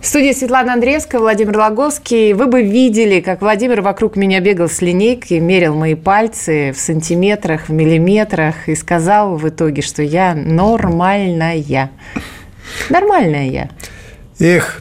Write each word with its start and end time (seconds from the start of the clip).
В 0.00 0.06
студии 0.06 0.32
Светлана 0.32 0.72
Андреевская, 0.72 1.20
Владимир 1.20 1.58
Логовский. 1.58 2.32
Вы 2.32 2.46
бы 2.46 2.62
видели, 2.62 3.20
как 3.20 3.42
Владимир 3.42 3.82
вокруг 3.82 4.16
меня 4.16 4.40
бегал 4.40 4.66
с 4.66 4.80
линейкой, 4.80 5.40
мерил 5.40 5.74
мои 5.74 5.94
пальцы 5.94 6.72
в 6.72 6.80
сантиметрах, 6.80 7.68
в 7.68 7.72
миллиметрах 7.72 8.70
и 8.70 8.74
сказал 8.74 9.36
в 9.36 9.46
итоге, 9.46 9.82
что 9.82 10.02
я 10.02 10.34
нормальная. 10.34 11.90
Нормальная 12.88 13.48
я. 13.48 13.68
Эх, 14.38 14.80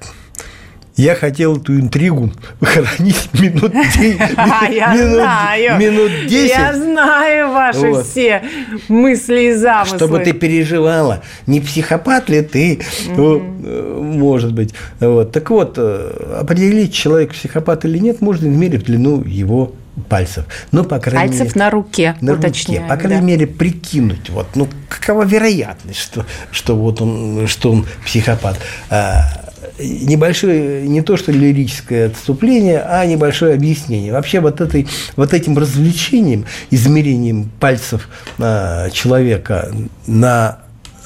я 0.99 1.15
хотел 1.15 1.55
эту 1.55 1.79
интригу 1.79 2.31
хранить 2.61 3.29
минут 3.33 3.71
10. 3.97 4.19
Я 4.71 4.93
знаю. 4.97 5.79
Минут 5.79 6.11
10. 6.27 6.49
Я 6.49 6.73
знаю 6.75 7.51
ваши 7.51 8.03
все 8.03 8.43
мысли 8.89 9.51
и 9.51 9.53
замыслы. 9.53 9.97
Чтобы 9.97 10.19
ты 10.19 10.33
переживала, 10.33 11.23
не 11.47 11.61
психопат 11.61 12.29
ли 12.29 12.41
ты, 12.41 12.81
э, 13.07 13.99
может 14.01 14.53
быть. 14.53 14.73
Вот. 14.99 15.31
Так 15.31 15.49
вот, 15.49 15.75
э, 15.77 16.37
определить, 16.41 16.93
человек 16.93 17.31
психопат 17.31 17.85
или 17.85 17.97
нет, 17.97 18.21
можно 18.21 18.47
измерив 18.47 18.83
длину 18.83 19.23
его 19.23 19.73
пальцев. 20.07 20.45
Ну, 20.71 20.83
по 20.83 20.99
крайней 20.99 21.29
Пальцев 21.29 21.55
мере, 21.55 21.59
на 21.59 21.69
руке, 21.69 22.15
на 22.21 22.33
руке. 22.33 22.47
уточняю, 22.47 22.87
По 22.87 22.95
крайней 22.97 23.19
да. 23.19 23.25
мере, 23.25 23.47
прикинуть, 23.47 24.29
вот, 24.29 24.47
ну, 24.55 24.67
какова 24.87 25.23
вероятность, 25.23 25.99
что, 25.99 26.25
что 26.51 26.75
вот 26.75 27.01
он, 27.01 27.47
что 27.47 27.71
он 27.71 27.85
психопат. 28.05 28.57
А, 28.89 29.38
небольшое, 29.79 30.87
не 30.87 31.01
то 31.01 31.17
что 31.17 31.31
лирическое 31.31 32.07
отступление, 32.07 32.79
а 32.81 33.05
небольшое 33.05 33.55
объяснение. 33.55 34.11
Вообще 34.11 34.39
вот, 34.39 34.61
этой, 34.61 34.87
вот 35.15 35.33
этим 35.33 35.57
развлечением, 35.57 36.45
измерением 36.69 37.49
пальцев 37.59 38.09
а, 38.37 38.89
человека 38.89 39.71
на 40.07 40.59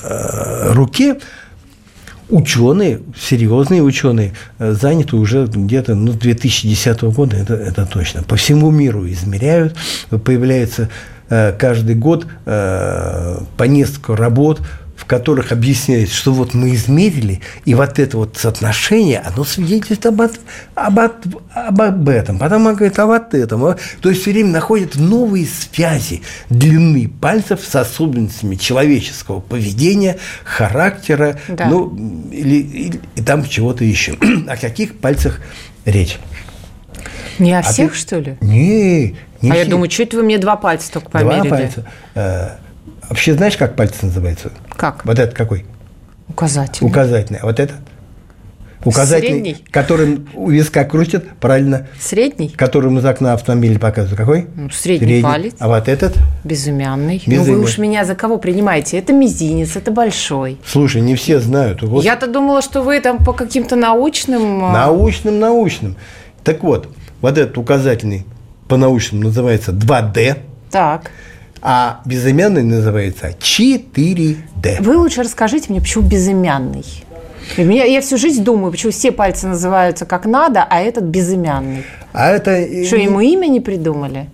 а, 0.04 0.74
руке, 0.74 1.18
ученые, 2.30 3.02
серьезные 3.20 3.84
ученые, 3.84 4.34
э, 4.58 4.74
заняты 4.74 5.16
уже 5.16 5.46
где-то 5.46 5.94
ну, 5.94 6.14
с 6.14 6.16
2010 6.16 7.02
года, 7.04 7.38
это, 7.38 7.54
это 7.54 7.86
точно. 7.86 8.24
По 8.24 8.36
всему 8.36 8.72
миру 8.72 9.08
измеряют, 9.08 9.76
появляется 10.10 10.90
э, 11.30 11.54
каждый 11.58 11.96
год 11.96 12.26
э, 12.46 13.40
по 13.58 13.64
несколько 13.64 14.16
работ, 14.16 14.62
в 14.96 15.06
которых 15.06 15.52
объясняется, 15.52 16.16
что 16.16 16.32
вот 16.34 16.54
мы 16.54 16.74
измерили, 16.76 17.42
и 17.66 17.74
вот 17.74 17.98
это 18.00 18.16
вот 18.18 18.38
соотношение, 18.38 19.20
оно 19.20 19.44
свидетельствует 19.44 20.06
об, 20.06 20.22
от- 20.22 20.40
об, 20.76 21.00
от- 21.00 21.26
об, 21.54 21.82
об 21.82 22.10
этом, 22.10 22.38
потом 22.38 22.68
оно 22.68 22.76
говорит 22.78 22.98
о 23.00 23.08
вот 23.08 23.34
этом. 23.34 23.66
а- 23.66 23.78
То 24.02 24.10
есть 24.10 24.22
все 24.22 24.32
время 24.32 24.50
находят 24.52 24.96
новые 24.96 25.48
связи 25.48 26.22
длины 26.50 27.10
пальцев 27.10 27.62
с 27.68 27.76
особенностями 27.76 28.56
человеческого 28.56 29.40
поведения, 29.40 30.18
характера, 30.44 31.40
Да. 31.50 31.66
ну, 31.66 32.30
или, 32.32 32.56
или- 32.58 33.02
и 33.16 33.22
там 33.22 33.46
чего-то 33.48 33.84
еще. 33.84 34.14
О 34.48 34.56
каких 34.58 35.00
пальцах 35.00 35.42
речь? 35.86 36.18
Не 37.40 37.54
о 37.54 37.60
А 37.60 37.62
всех, 37.64 37.94
ты- 37.94 37.98
что 37.98 38.20
ли? 38.20 38.38
Не, 38.42 39.16
не 39.42 39.52
а 39.52 39.56
я 39.56 39.62
все. 39.64 39.72
думаю, 39.72 39.90
что 39.90 40.04
это 40.04 40.18
вы 40.18 40.24
мне 40.24 40.38
два 40.38 40.56
пальца 40.56 40.92
только 40.92 41.10
Два 41.10 41.20
померили? 41.20 41.50
пальца. 41.50 42.60
Вообще, 43.10 43.34
знаешь, 43.34 43.58
как 43.58 43.76
пальцы 43.76 44.06
называются? 44.06 44.52
Как? 44.76 45.06
Вот 45.06 45.20
этот 45.20 45.36
какой? 45.36 45.66
Указательный. 46.30 46.90
Указательный. 46.90 47.40
А 47.40 47.46
вот 47.46 47.60
этот? 47.60 47.78
Указательный, 48.86 49.54
Средний? 49.54 49.66
которым 49.72 50.28
у 50.34 50.50
виска 50.50 50.84
крутят, 50.84 51.24
правильно, 51.40 51.88
Средний? 52.02 52.50
которым 52.50 53.00
из 53.00 53.06
окна 53.06 53.32
автомобиля 53.32 53.80
показывают. 53.80 54.18
Какой? 54.18 54.48
Ну, 54.56 54.70
средний 54.72 55.22
палец. 55.22 55.54
А 55.60 55.70
вот 55.70 55.88
этот? 55.88 56.18
Безымянный. 56.44 57.24
Ну, 57.26 57.32
Безымянный. 57.32 57.56
вы 57.60 57.64
уж 57.64 57.78
меня 57.78 58.04
за 58.04 58.14
кого 58.16 58.38
принимаете? 58.40 58.98
Это 58.98 59.14
мизинец, 59.14 59.78
это 59.78 59.92
большой. 59.92 60.58
Слушай, 60.68 61.00
не 61.02 61.16
все 61.16 61.40
знают. 61.40 61.82
Вот 61.82 62.04
Я-то 62.04 62.28
думала, 62.28 62.62
что 62.62 62.82
вы 62.82 63.00
там 63.00 63.20
по 63.24 63.32
каким-то 63.32 63.78
научным... 63.78 64.66
а, 64.66 64.74
Научным, 64.74 65.40
научным. 65.40 65.96
Так 66.44 66.62
вот, 66.62 66.90
вот 67.22 67.38
этот 67.38 67.58
указательный 67.58 68.26
по-научному 68.68 69.24
называется 69.24 69.72
2D, 69.72 70.40
Так. 70.72 71.10
А 71.66 72.02
безымянный 72.04 72.62
называется 72.64 73.30
4D. 73.40 74.82
Вы 74.82 74.98
лучше 74.98 75.24
расскажите 75.24 75.68
мне, 75.70 75.80
почему 75.80 76.04
безымянный? 76.04 76.86
Меня, 77.58 77.86
я 77.86 78.02
всю 78.02 78.18
жизнь 78.18 78.44
думаю, 78.44 78.72
почему 78.72 78.92
все 78.92 79.12
пальцы 79.14 79.48
называются 79.48 80.06
как 80.06 80.26
надо, 80.26 80.66
а 80.70 80.82
этот 80.82 81.06
безымянный. 81.06 81.86
А 82.12 82.30
это 82.30 82.52
э, 82.52 82.86
Что, 82.86 82.98
ему 82.98 83.22
имя 83.22 83.48
не 83.48 83.62
придумали? 83.62 84.30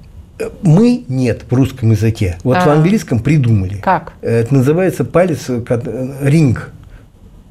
мы 0.61 1.03
нет 1.07 1.41
в 1.49 1.53
русском 1.53 1.91
языке. 1.91 2.37
Вот 2.43 2.57
в 2.57 2.67
А. 2.67 2.73
английском 2.73 3.19
придумали. 3.19 3.75
Как? 3.75 4.13
Это 4.21 4.53
называется 4.53 5.03
палец 5.03 5.49
э, 5.49 5.61
э, 5.67 6.07
ринг. 6.21 6.71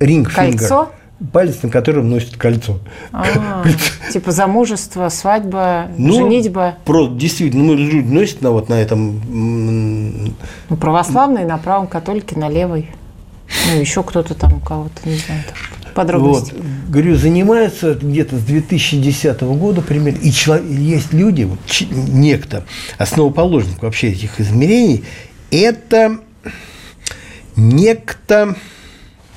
Ринг 0.00 0.32
Кольцо? 0.32 0.64
finger. 0.84 0.88
Палец, 1.32 1.62
на 1.62 1.68
котором 1.68 2.08
носят 2.10 2.36
кольцо. 2.36 2.78
А, 3.12 3.64
типа 4.12 4.30
замужество, 4.30 5.08
свадьба, 5.08 5.88
Ну, 5.98 6.12
женитьба. 6.12 6.76
Просто 6.84 7.14
действительно, 7.16 7.64
ну, 7.64 7.74
люди 7.74 8.06
носят 8.08 8.40
на 8.40 8.52
вот 8.52 8.68
на 8.68 8.74
этом 8.74 9.20
Ну, 10.68 10.76
православные 10.76 11.44
на 11.44 11.58
правом, 11.58 11.88
католики 11.88 12.34
на 12.34 12.48
левой. 12.48 12.90
Ну, 13.74 13.80
еще 13.80 14.02
кто-то 14.04 14.34
там 14.34 14.54
у 14.54 14.60
кого-то, 14.60 15.08
не 15.08 15.16
знаю, 15.16 15.42
там, 15.44 15.54
Вот, 15.84 15.94
подробности. 15.94 16.54
говорю, 16.88 17.16
занимаются 17.16 17.94
где-то 17.94 18.36
с 18.36 18.42
2010 18.42 19.40
года 19.56 19.82
примерно. 19.82 20.18
И 20.18 20.30
чело- 20.30 20.58
и 20.58 20.72
есть 20.74 21.12
люди, 21.12 21.42
вот, 21.44 21.58
некто, 21.90 22.64
основоположник 22.98 23.82
вообще 23.82 24.10
этих 24.12 24.38
измерений, 24.40 25.04
это 25.50 26.18
некто, 27.56 28.54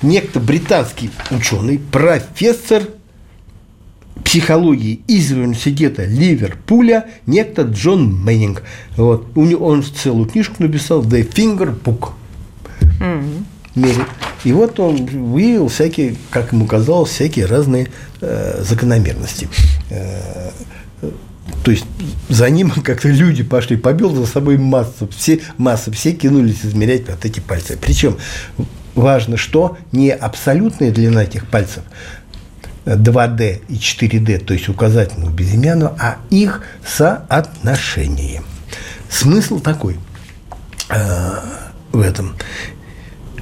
некто 0.02 0.40
британский 0.40 1.10
ученый, 1.30 1.78
профессор 1.78 2.82
психологии 4.24 5.00
из 5.08 5.32
университета 5.32 6.04
Ливерпуля, 6.04 7.06
некто 7.26 7.62
Джон 7.62 8.14
Мэннинг. 8.14 8.62
Вот. 8.96 9.26
У 9.34 9.44
него, 9.44 9.66
он 9.66 9.82
целую 9.82 10.28
книжку 10.28 10.62
написал 10.62 11.02
«The 11.02 11.28
Finger 11.28 11.74
Book» 11.78 12.12
мерит. 13.74 14.06
И 14.44 14.52
вот 14.52 14.78
он 14.80 15.06
выявил 15.06 15.68
всякие, 15.68 16.16
как 16.30 16.52
ему 16.52 16.66
казалось, 16.66 17.10
всякие 17.10 17.46
разные 17.46 17.88
э, 18.20 18.62
закономерности. 18.62 19.48
Э, 19.90 20.50
то 21.64 21.70
есть 21.70 21.84
за 22.28 22.50
ним 22.50 22.70
как-то 22.84 23.08
люди 23.08 23.42
пошли, 23.42 23.76
побил 23.76 24.14
за 24.14 24.26
собой 24.26 24.58
массу, 24.58 25.08
все, 25.16 25.40
масса, 25.58 25.92
все 25.92 26.12
кинулись 26.12 26.64
измерять 26.64 27.08
вот 27.08 27.24
эти 27.24 27.40
пальцы. 27.40 27.78
Причем 27.80 28.16
важно, 28.94 29.36
что 29.36 29.76
не 29.92 30.10
абсолютная 30.10 30.90
длина 30.90 31.24
этих 31.24 31.46
пальцев, 31.46 31.82
э, 32.84 32.96
2D 32.96 33.62
и 33.68 33.74
4D, 33.74 34.44
то 34.44 34.54
есть 34.54 34.68
указательного 34.68 35.30
безымянного, 35.30 35.96
а 35.98 36.16
их 36.30 36.62
соотношение. 36.86 38.42
Смысл 39.08 39.60
такой 39.60 39.96
э, 40.88 41.38
в 41.92 42.00
этом, 42.00 42.34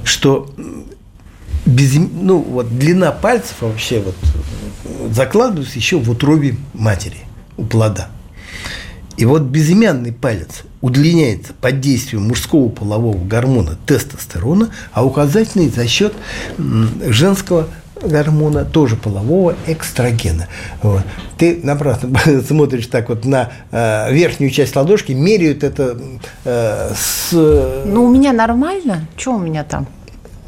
что 0.04 0.52
без, 1.66 1.94
ну, 1.94 2.40
вот 2.40 2.78
длина 2.78 3.12
пальцев 3.12 3.56
вообще 3.60 4.00
вот 4.00 4.16
закладывается 5.12 5.78
еще 5.78 5.98
в 5.98 6.10
утробе 6.10 6.56
матери, 6.74 7.18
у 7.56 7.64
плода. 7.64 8.08
И 9.16 9.24
вот 9.24 9.42
безымянный 9.42 10.12
палец 10.12 10.62
удлиняется 10.80 11.52
под 11.60 11.80
действием 11.80 12.28
мужского 12.28 12.68
полового 12.68 13.18
гормона 13.22 13.76
тестостерона, 13.86 14.70
а 14.92 15.04
указательный 15.04 15.68
за 15.68 15.86
счет 15.86 16.14
женского 17.06 17.68
гормона, 18.02 18.64
тоже 18.64 18.96
полового 18.96 19.54
экстрагена. 19.66 20.46
Вот. 20.82 21.02
Ты 21.36 21.60
напрасно 21.62 22.10
смотришь 22.48 22.86
так 22.86 23.10
вот 23.10 23.26
на 23.26 23.50
э, 23.70 24.12
верхнюю 24.14 24.50
часть 24.50 24.74
ладошки, 24.74 25.12
меряют 25.12 25.62
это 25.64 25.98
э, 26.44 26.92
с 26.96 27.30
Ну, 27.32 28.04
у 28.04 28.10
меня 28.10 28.32
нормально. 28.32 29.06
Что 29.16 29.34
у 29.34 29.38
меня 29.38 29.64
там? 29.64 29.86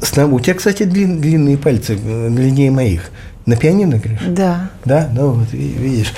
с 0.01 0.17
У 0.17 0.39
тебя, 0.39 0.55
кстати, 0.55 0.83
длин- 0.83 1.19
длинные 1.19 1.57
пальцы, 1.57 1.93
э, 2.03 2.29
длиннее 2.29 2.71
моих. 2.71 3.11
На 3.45 3.55
пианино 3.55 3.95
играешь? 3.97 4.21
Да. 4.27 4.69
Да, 4.83 5.09
ну 5.13 5.31
вот 5.31 5.51
ви- 5.53 5.73
видишь. 5.77 6.13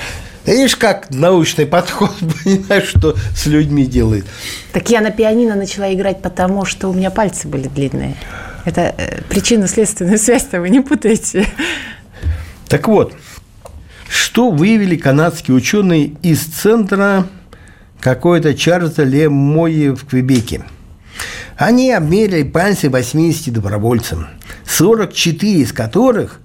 Видишь, 0.46 0.76
как 0.76 1.10
научный 1.10 1.66
подход, 1.66 2.12
понимаешь, 2.44 2.88
что 2.88 3.16
с 3.34 3.46
людьми 3.46 3.84
делает. 3.84 4.26
Так 4.72 4.88
я 4.90 5.00
на 5.00 5.10
пианино 5.10 5.56
начала 5.56 5.92
играть, 5.92 6.22
потому 6.22 6.64
что 6.64 6.88
у 6.88 6.92
меня 6.92 7.10
пальцы 7.10 7.48
были 7.48 7.66
длинные. 7.68 8.14
Это 8.64 8.94
э, 8.96 9.22
причинно-следственную 9.28 10.18
связь-то 10.18 10.60
вы 10.60 10.70
не 10.70 10.80
путаете. 10.80 11.46
Так 12.68 12.88
вот, 12.88 13.14
что 14.08 14.50
выявили 14.50 14.96
канадские 14.96 15.56
ученые 15.56 16.12
из 16.22 16.44
центра 16.44 17.26
какой-то 18.00 18.54
Чарльза 18.54 19.02
Ле 19.02 19.28
Мойи 19.28 19.88
в 19.88 20.04
Квебеке. 20.06 20.62
Они 21.56 21.90
обмерили 21.90 22.42
пальцы 22.42 22.90
80 22.90 23.52
добровольцам, 23.52 24.28
44 24.66 25.52
из 25.62 25.72
которых 25.72 26.40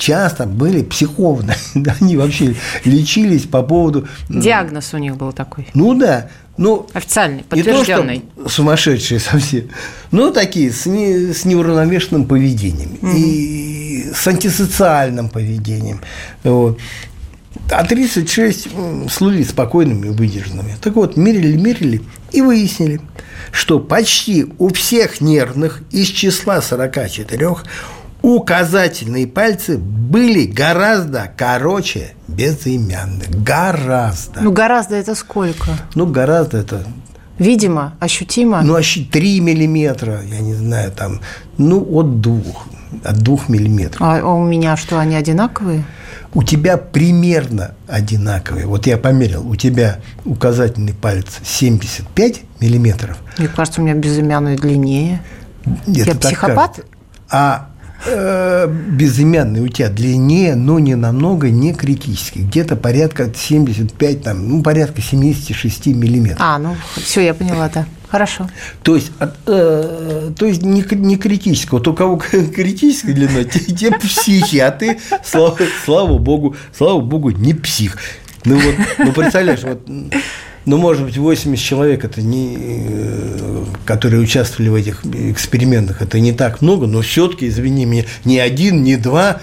часто 0.00 0.46
были 0.46 0.82
психованы. 0.82 1.54
Они 2.00 2.16
вообще 2.16 2.56
лечились 2.84 3.44
по 3.44 3.62
поводу... 3.62 4.08
Диагноз 4.28 4.92
у 4.94 4.98
них 4.98 5.16
был 5.16 5.32
такой. 5.32 5.68
Ну 5.74 5.94
да. 5.94 6.28
Ну, 6.56 6.86
Официальный, 6.92 7.44
подтвержденный. 7.44 8.16
Не 8.16 8.42
то, 8.42 8.48
сумасшедшие 8.48 9.18
совсем, 9.18 9.70
но 10.10 10.30
такие 10.30 10.72
с, 10.72 10.84
не, 10.84 11.32
с 11.32 11.46
неуравновешенным 11.46 12.26
поведением 12.26 12.98
угу. 13.00 13.16
и 13.16 14.10
с 14.14 14.26
антисоциальным 14.26 15.30
поведением. 15.30 16.00
Вот. 16.44 16.78
А 17.70 17.84
36 17.84 18.68
слыли 19.10 19.42
спокойными 19.42 20.08
и 20.08 20.10
выдержанными. 20.10 20.76
Так 20.82 20.96
вот, 20.96 21.16
мерили, 21.16 21.56
мерили 21.56 22.02
и 22.30 22.42
выяснили, 22.42 23.00
что 23.52 23.80
почти 23.80 24.46
у 24.58 24.68
всех 24.68 25.20
нервных 25.20 25.82
из 25.90 26.08
числа 26.08 26.60
44 26.60 27.56
указательные 28.22 29.26
пальцы 29.26 29.78
были 29.78 30.46
гораздо 30.46 31.30
короче 31.36 32.14
безымянных. 32.28 33.42
Гораздо. 33.42 34.40
Ну, 34.40 34.52
гораздо 34.52 34.96
это 34.96 35.14
сколько? 35.14 35.70
Ну, 35.94 36.06
гораздо 36.06 36.58
это... 36.58 36.84
Видимо, 37.38 37.94
ощутимо? 38.00 38.60
Ну, 38.62 38.74
ощу... 38.74 39.04
3 39.10 39.40
миллиметра, 39.40 40.20
я 40.30 40.40
не 40.40 40.54
знаю, 40.54 40.92
там, 40.92 41.20
ну, 41.56 41.82
от 41.90 42.20
двух, 42.20 42.66
от 43.02 43.18
двух 43.18 43.48
миллиметров. 43.48 44.02
А 44.02 44.22
у 44.24 44.44
меня 44.44 44.76
что, 44.76 44.98
они 44.98 45.16
одинаковые? 45.16 45.84
У 46.34 46.42
тебя 46.42 46.76
примерно 46.76 47.74
одинаковые. 47.88 48.66
Вот 48.66 48.86
я 48.86 48.98
померил, 48.98 49.48
у 49.48 49.56
тебя 49.56 50.00
указательный 50.24 50.92
палец 50.92 51.40
75 51.42 52.42
миллиметров. 52.60 53.16
Мне 53.38 53.48
кажется, 53.48 53.80
у 53.80 53.84
меня 53.84 53.94
безымянный 53.94 54.56
длиннее. 54.56 55.22
Это 55.88 56.10
я 56.10 56.14
психопат? 56.14 56.76
Кажется. 56.76 56.82
А 57.30 57.69
Э, 58.06 58.66
безымянный 58.66 59.60
у 59.60 59.68
тебя 59.68 59.90
длиннее, 59.90 60.54
но 60.54 60.78
не 60.78 60.94
намного, 60.94 61.50
не 61.50 61.74
критически. 61.74 62.38
Где-то 62.38 62.76
порядка 62.76 63.30
75, 63.34 64.22
там, 64.22 64.48
ну, 64.48 64.62
порядка 64.62 65.02
76 65.02 65.86
миллиметров. 65.88 66.40
А, 66.40 66.58
ну, 66.58 66.76
все, 66.96 67.20
я 67.20 67.34
поняла, 67.34 67.70
да. 67.72 67.86
Хорошо. 68.08 68.48
То 68.82 68.96
есть, 68.96 69.12
э, 69.20 70.30
то 70.36 70.46
есть 70.46 70.62
не, 70.62 70.84
не 70.96 71.16
критического. 71.16 71.78
Вот 71.78 71.88
у 71.88 71.94
кого 71.94 72.16
критическая 72.56 73.12
длина, 73.12 73.44
те, 73.44 73.60
те 73.60 73.90
психи, 73.92 74.56
а 74.56 74.70
ты, 74.70 74.98
слава, 75.22 75.58
слава 75.84 76.18
богу, 76.18 76.56
слава 76.76 77.00
богу, 77.00 77.30
не 77.30 77.54
псих. 77.54 77.98
Ну 78.44 78.56
вот, 78.56 78.74
ну 78.98 79.12
представляешь, 79.12 79.62
вот 79.62 79.86
ну, 80.66 80.76
может 80.76 81.04
быть, 81.04 81.16
80 81.16 81.64
человек, 81.64 82.04
это 82.04 82.22
не, 82.22 82.56
э, 82.60 83.64
которые 83.84 84.20
участвовали 84.20 84.68
в 84.68 84.74
этих 84.74 85.04
экспериментах, 85.04 86.02
это 86.02 86.20
не 86.20 86.32
так 86.32 86.60
много, 86.60 86.86
но 86.86 87.00
все-таки, 87.00 87.48
извини 87.48 87.86
меня, 87.86 88.04
не 88.24 88.38
один, 88.38 88.82
не 88.82 88.96
два, 88.96 89.40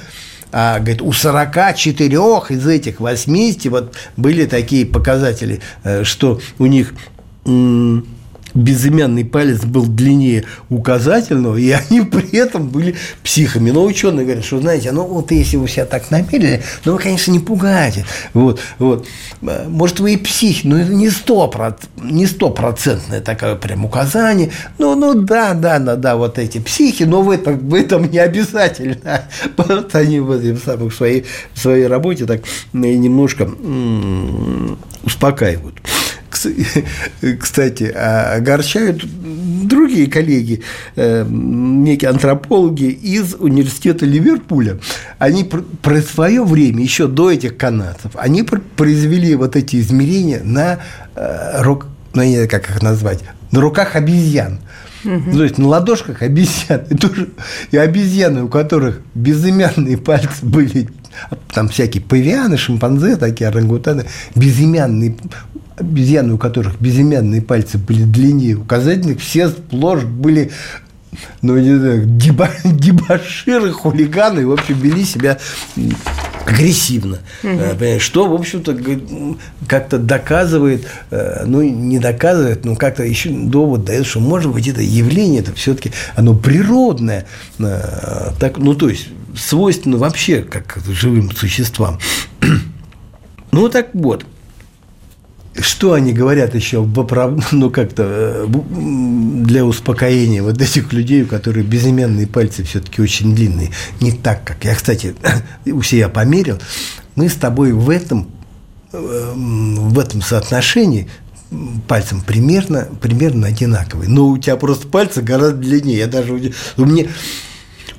а, 0.51 0.79
говорит, 0.79 1.01
у 1.01 1.11
44 1.11 2.15
из 2.49 2.67
этих 2.67 2.99
80 2.99 3.65
вот 3.67 3.95
были 4.15 4.45
такие 4.45 4.85
показатели, 4.85 5.61
э, 5.83 6.03
что 6.03 6.39
у 6.59 6.65
них 6.65 6.93
безымянный 8.57 9.23
палец 9.23 9.63
был 9.63 9.85
длиннее 9.85 10.45
указательного, 10.69 11.57
и 11.57 11.69
они 11.71 12.01
при 12.01 12.37
этом 12.37 12.69
были 12.69 12.95
психами. 13.23 13.71
Но 13.71 13.83
ученые 13.83 14.25
говорят, 14.25 14.43
что, 14.43 14.59
знаете, 14.59 14.91
ну 14.91 15.05
вот 15.05 15.31
если 15.31 15.57
вы 15.57 15.67
себя 15.67 15.85
так 15.85 16.09
намерили, 16.11 16.63
ну 16.83 16.93
вы, 16.93 16.99
конечно, 16.99 17.31
не 17.31 17.39
пугаете. 17.39 18.05
Вот, 18.33 18.59
вот. 18.79 19.07
Может, 19.41 19.99
вы 19.99 20.13
и 20.13 20.17
псих, 20.17 20.63
но 20.63 20.79
это 20.79 20.91
не 20.93 22.25
стопроцентное 22.25 23.21
такое 23.21 23.55
прям 23.55 23.85
указание. 23.85 24.51
Ну, 24.79 24.95
ну 24.95 25.13
да, 25.13 25.53
да, 25.53 25.79
да, 25.79 25.95
да, 25.95 26.15
вот 26.15 26.39
эти 26.39 26.57
психи, 26.59 27.03
но 27.03 27.21
в 27.21 27.29
этом, 27.29 27.59
в 27.59 27.73
этом 27.73 28.09
не 28.09 28.19
обязательно. 28.19 28.97
Вот 29.57 29.95
они 29.95 30.19
в, 30.19 30.31
этом 30.31 30.57
самых, 30.57 30.93
в, 30.93 30.95
своей, 30.95 31.25
в 31.53 31.59
своей 31.59 31.87
работе 31.87 32.25
так 32.25 32.41
немножко 32.73 33.49
успокаивают. 35.03 35.81
кстати, 37.39 37.91
а 37.95 38.35
огорчают 38.35 39.03
другие 39.67 40.07
коллеги, 40.07 40.61
э, 40.95 41.25
некие 41.27 42.09
антропологи 42.09 42.89
из 42.89 43.35
университета 43.35 44.05
Ливерпуля. 44.05 44.79
Они 45.19 45.43
про 45.43 46.01
свое 46.01 46.43
время, 46.43 46.83
еще 46.83 47.07
до 47.07 47.31
этих 47.31 47.57
канадцев, 47.57 48.11
они 48.15 48.43
произвели 48.43 49.35
вот 49.35 49.55
эти 49.55 49.79
измерения 49.79 50.41
на, 50.43 50.79
э, 51.15 51.63
ну, 51.63 52.21
я 52.21 52.27
не 52.27 52.33
знаю, 52.35 52.49
как 52.49 52.69
их 52.69 52.81
назвать, 52.81 53.19
на 53.51 53.61
руках 53.61 53.95
обезьян. 53.95 54.59
Угу. 55.05 55.31
То 55.31 55.43
есть 55.43 55.57
на 55.57 55.67
ладошках 55.67 56.21
обезьян. 56.21 56.81
И, 56.89 56.95
тоже, 56.95 57.29
и 57.71 57.77
обезьяны, 57.77 58.43
у 58.43 58.49
которых 58.49 59.01
безымянные 59.13 59.97
пальцы 59.97 60.43
были, 60.43 60.89
там 61.53 61.69
всякие 61.69 62.03
павианы, 62.03 62.57
шимпанзе, 62.57 63.15
такие 63.15 63.47
орангутаны, 63.47 64.05
безымянные 64.35 65.15
обезьяны, 65.77 66.33
у 66.33 66.37
которых 66.37 66.79
безымянные 66.81 67.41
пальцы 67.41 67.77
были 67.77 68.03
длиннее 68.03 68.55
указательных, 68.55 69.21
все 69.21 69.49
сплошь 69.49 70.03
были 70.03 70.51
ну, 71.41 71.57
не 71.57 71.75
знаю, 71.75 72.05
деба, 72.05 72.49
дебаширы, 72.63 73.71
хулиганы, 73.71 74.45
в 74.45 74.51
общем, 74.51 74.79
вели 74.79 75.03
себя 75.03 75.39
агрессивно. 76.45 77.19
Угу. 77.43 77.99
Что, 77.99 78.27
в 78.27 78.33
общем-то, 78.33 78.77
как-то 79.67 79.97
доказывает, 79.97 80.87
э, 81.11 81.43
ну, 81.45 81.61
не 81.61 81.99
доказывает, 81.99 82.65
но 82.65 82.75
как-то 82.75 83.03
еще 83.03 83.29
довод 83.29 83.85
дает, 83.85 84.05
что, 84.05 84.19
может 84.19 84.51
быть, 84.51 84.67
это 84.67 84.81
явление, 84.81 85.41
это 85.41 85.53
все-таки 85.53 85.91
оно 86.15 86.35
природное. 86.35 87.25
Э, 87.59 88.31
так, 88.39 88.57
ну, 88.57 88.75
то 88.75 88.89
есть, 88.89 89.07
свойственно 89.35 89.97
вообще 89.97 90.41
как 90.41 90.79
живым 90.87 91.31
существам. 91.31 91.99
Ну, 93.53 93.69
так 93.69 93.87
вот– 93.93 94.23
что 95.59 95.93
они 95.93 96.13
говорят 96.13 96.55
еще 96.55 96.87
ну 97.51 97.69
как-то 97.69 98.03
э, 98.03 98.47
для 98.47 99.65
успокоения 99.65 100.43
вот 100.43 100.61
этих 100.61 100.93
людей, 100.93 101.23
у 101.23 101.27
которых 101.27 101.65
безымянные 101.65 102.27
пальцы 102.27 102.63
все-таки 102.63 103.01
очень 103.01 103.35
длинные, 103.35 103.71
не 104.01 104.11
так 104.11 104.43
как 104.43 104.63
я, 104.65 104.75
кстати, 104.75 105.15
у 105.65 105.81
себя 105.81 106.09
померил, 106.09 106.59
мы 107.15 107.29
с 107.29 107.35
тобой 107.35 107.71
в 107.71 107.89
этом 107.89 108.27
э, 108.91 109.33
в 109.35 109.99
этом 109.99 110.21
соотношении 110.21 111.07
пальцем 111.87 112.21
примерно, 112.21 112.87
примерно 113.01 113.47
одинаковые. 113.47 114.09
Но 114.09 114.27
у 114.27 114.37
тебя 114.37 114.57
просто 114.57 114.87
пальцы 114.87 115.21
гораздо 115.21 115.57
длиннее. 115.57 115.99
Я 115.99 116.07
даже 116.07 116.33
у 116.33 116.85
меня 116.85 117.05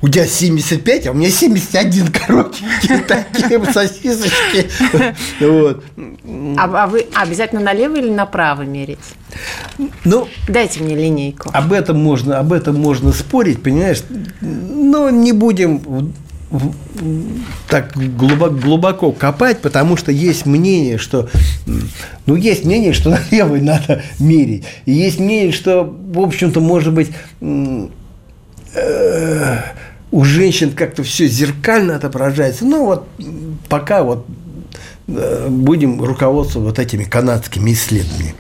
у 0.01 0.09
тебя 0.09 0.27
75, 0.27 1.07
а 1.09 1.11
у 1.11 1.15
меня 1.15 1.31
71 1.31 2.09
коротенькие 2.13 2.99
такие 2.99 3.65
сосисочки. 3.73 4.69
Вот. 5.41 5.85
А, 6.57 6.85
а 6.85 6.87
вы 6.87 7.07
обязательно 7.15 7.61
налево 7.61 7.97
или 7.97 8.11
направо 8.11 8.63
мерить? 8.63 8.99
Ну, 10.05 10.29
Дайте 10.49 10.83
мне 10.83 10.95
линейку. 10.97 11.51
Об 11.53 11.73
этом 11.73 12.03
можно, 12.03 12.39
об 12.39 12.53
этом 12.53 12.77
можно 12.81 13.13
спорить, 13.13 13.63
понимаешь? 13.63 14.03
Но 14.41 15.11
не 15.11 15.33
будем 15.33 16.15
так 17.69 17.93
глубоко, 17.95 18.55
глубоко 18.55 19.13
копать, 19.13 19.61
потому 19.61 19.97
что 19.97 20.11
есть 20.13 20.47
мнение, 20.47 20.97
что 20.97 21.29
ну 22.27 22.37
есть 22.37 22.65
мнение, 22.65 22.93
что 22.95 23.11
налево 23.31 23.57
надо 23.57 24.03
мерить, 24.19 24.65
и 24.87 24.93
есть 24.93 25.21
мнение, 25.21 25.53
что 25.53 25.85
в 25.85 26.19
общем-то 26.21 26.61
может 26.61 26.95
быть 26.95 27.11
э, 28.75 29.59
у 30.11 30.25
женщин 30.25 30.73
как-то 30.73 31.03
все 31.03 31.27
зеркально 31.27 31.97
отображается. 31.97 32.65
Ну 32.65 32.87
вот 32.87 33.09
пока 33.69 34.03
вот 34.03 34.27
э, 35.07 35.49
будем 35.51 36.03
руководствоваться 36.03 36.61
вот 36.61 36.79
этими 36.79 37.05
канадскими 37.05 37.73
исследованиями. 37.73 38.35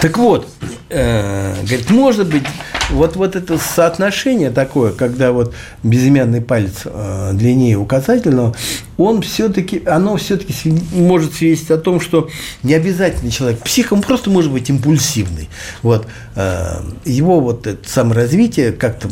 Так 0.00 0.18
вот, 0.18 0.48
э, 0.88 1.54
говорит, 1.62 1.90
может 1.90 2.28
быть, 2.28 2.44
вот, 2.90 3.16
вот 3.16 3.36
это 3.36 3.58
соотношение 3.58 4.50
такое, 4.50 4.92
когда 4.92 5.32
вот 5.32 5.54
безымянный 5.82 6.40
палец 6.40 6.82
э, 6.84 7.30
длиннее 7.34 7.76
указательного, 7.76 8.54
он 8.96 9.22
все-таки, 9.22 9.82
оно 9.86 10.16
все-таки 10.16 10.54
может 10.92 11.34
свидетельствовать 11.34 11.82
о 11.82 11.84
том, 11.84 12.00
что 12.00 12.28
не 12.62 12.74
обязательно 12.74 13.30
человек 13.30 13.60
псих, 13.60 13.92
он 13.92 14.02
просто 14.02 14.30
может 14.30 14.50
быть 14.50 14.70
импульсивный. 14.70 15.48
Вот, 15.82 16.06
э, 16.34 16.80
его 17.04 17.40
вот 17.40 17.66
это 17.66 17.88
саморазвитие 17.88 18.72
как-то 18.72 19.08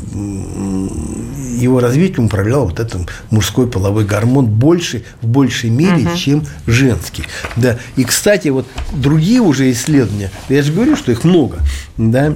его 1.56 1.80
развитием 1.80 2.26
управлял 2.26 2.66
вот 2.66 2.80
этот 2.80 3.02
мужской 3.30 3.66
половой 3.66 4.04
гормон 4.04 4.46
больше, 4.46 5.04
в 5.20 5.26
большей 5.26 5.70
мере, 5.70 6.06
угу. 6.06 6.16
чем 6.16 6.46
женский. 6.66 7.24
Да. 7.56 7.78
И, 7.96 8.04
кстати, 8.04 8.48
вот 8.48 8.66
другие 8.92 9.40
уже 9.40 9.70
исследования, 9.70 10.30
я 10.48 10.62
же 10.62 10.72
говорю, 10.72 10.96
что 10.96 11.12
их 11.12 11.24
много, 11.24 11.58
да, 11.96 12.34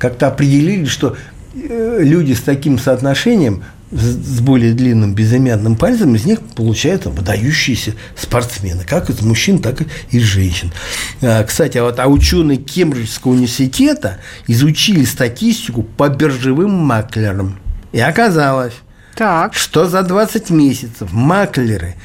как-то 0.00 0.28
определили, 0.28 0.86
что 0.86 1.16
э, 1.54 1.98
люди 2.00 2.32
с 2.32 2.40
таким 2.40 2.78
соотношением 2.78 3.62
с 3.92 4.40
более 4.40 4.72
длинным 4.72 5.14
безымянным 5.14 5.76
пальцем, 5.76 6.14
из 6.14 6.24
них 6.24 6.40
получаются 6.40 7.10
выдающиеся 7.10 7.94
спортсмены, 8.16 8.84
как 8.84 9.10
из 9.10 9.20
мужчин, 9.20 9.58
так 9.58 9.82
и 9.82 9.86
из 10.10 10.22
женщин. 10.22 10.72
А, 11.20 11.42
кстати, 11.42 11.78
а 11.78 11.84
вот 11.84 11.98
а 11.98 12.06
ученые 12.06 12.58
Кембриджского 12.58 13.32
университета 13.32 14.18
изучили 14.46 15.04
статистику 15.04 15.82
по 15.82 16.08
биржевым 16.08 16.70
маклерам. 16.70 17.58
И 17.92 17.98
оказалось, 17.98 18.74
так. 19.16 19.54
что 19.54 19.88
за 19.88 20.02
20 20.02 20.50
месяцев 20.50 21.12
маклеры 21.12 21.96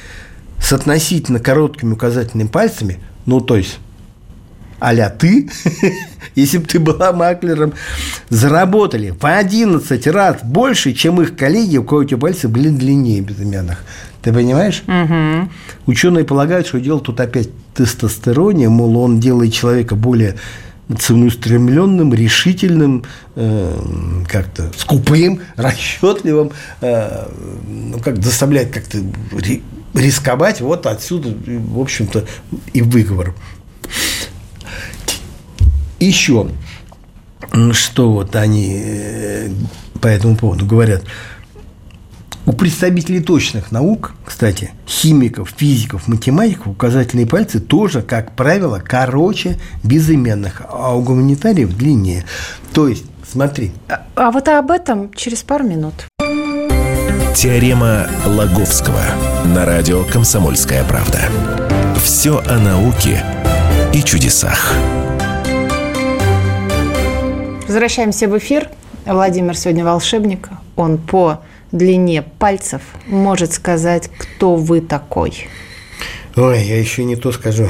с 0.60 0.72
относительно 0.72 1.38
короткими 1.38 1.92
указательными 1.92 2.48
пальцами, 2.48 2.98
ну, 3.26 3.40
то 3.40 3.56
есть 3.56 3.78
а 4.78 5.10
ты, 5.10 5.48
если 6.34 6.58
бы 6.58 6.66
ты 6.66 6.78
была 6.78 7.12
маклером, 7.12 7.72
заработали 8.28 9.10
в 9.10 9.24
11 9.24 10.06
раз 10.08 10.38
больше, 10.42 10.92
чем 10.92 11.20
их 11.20 11.36
коллеги, 11.36 11.78
у 11.78 11.84
кого 11.84 12.02
эти 12.02 12.14
пальцы 12.14 12.48
были 12.48 12.68
длиннее 12.68 13.20
безымянных. 13.20 13.84
Ты 14.22 14.32
понимаешь? 14.32 14.82
Угу. 14.86 15.50
Ученые 15.86 16.24
полагают, 16.24 16.66
что 16.66 16.80
дело 16.80 17.00
тут 17.00 17.20
опять 17.20 17.48
тестостероне, 17.74 18.68
мол, 18.68 18.98
он 18.98 19.20
делает 19.20 19.52
человека 19.52 19.94
более 19.94 20.36
целеустремленным, 20.98 22.14
решительным, 22.14 23.04
э, 23.34 23.76
как-то 24.28 24.70
скупым, 24.76 25.40
расчетливым, 25.56 26.52
э, 26.80 27.28
ну, 27.68 27.98
как 27.98 28.22
заставляет 28.22 28.72
как-то 28.72 28.98
рисковать. 29.94 30.60
Вот 30.60 30.86
отсюда, 30.86 31.34
в 31.46 31.80
общем-то, 31.80 32.24
и 32.72 32.82
выговор. 32.82 33.34
Еще, 36.06 36.46
что 37.72 38.12
вот 38.12 38.36
они 38.36 38.80
э, 38.80 39.50
по 40.00 40.06
этому 40.06 40.36
поводу 40.36 40.64
говорят. 40.64 41.02
У 42.46 42.52
представителей 42.52 43.18
точных 43.18 43.72
наук, 43.72 44.14
кстати, 44.24 44.70
химиков, 44.86 45.52
физиков, 45.56 46.06
математиков, 46.06 46.68
указательные 46.68 47.26
пальцы 47.26 47.58
тоже, 47.58 48.02
как 48.02 48.36
правило, 48.36 48.80
короче 48.80 49.58
безыменных, 49.82 50.62
а 50.68 50.96
у 50.96 51.02
гуманитариев 51.02 51.76
длиннее. 51.76 52.24
То 52.72 52.86
есть, 52.86 53.06
смотри. 53.28 53.72
А, 53.88 54.06
а 54.14 54.30
вот 54.30 54.46
об 54.46 54.70
этом 54.70 55.12
через 55.12 55.42
пару 55.42 55.64
минут. 55.64 56.06
Теорема 57.34 58.06
Лаговского 58.24 59.02
на 59.44 59.64
радио 59.64 60.04
«Комсомольская 60.04 60.84
правда». 60.84 61.18
Все 62.00 62.38
о 62.46 62.60
науке 62.60 63.24
и 63.92 64.04
чудесах. 64.04 64.72
Возвращаемся 67.76 68.26
в 68.26 68.38
эфир. 68.38 68.70
Владимир 69.04 69.54
сегодня 69.54 69.84
волшебник. 69.84 70.48
Он 70.76 70.96
по 70.96 71.42
длине 71.72 72.22
пальцев 72.22 72.80
может 73.06 73.52
сказать, 73.52 74.08
кто 74.16 74.56
вы 74.56 74.80
такой. 74.80 75.46
Ой, 76.36 76.62
я 76.62 76.78
еще 76.78 77.04
не 77.04 77.16
то 77.16 77.32
скажу. 77.32 77.68